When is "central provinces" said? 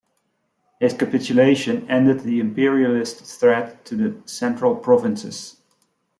4.27-5.57